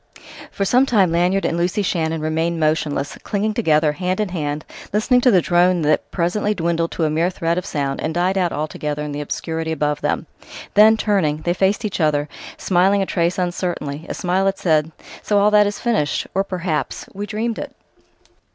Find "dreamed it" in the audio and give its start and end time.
17.27-17.75